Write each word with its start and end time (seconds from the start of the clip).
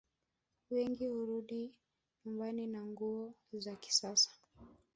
Wengi 0.71 1.07
hurudi 1.07 1.73
nyumbani 2.25 2.67
na 2.67 2.85
nguo 2.85 3.33
za 3.53 3.75
kisasa 3.75 4.31